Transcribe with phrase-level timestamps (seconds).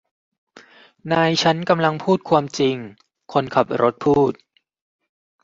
[1.11, 2.75] นายฉันกำลังพูดความจริง
[3.31, 4.33] คนขับรถพูด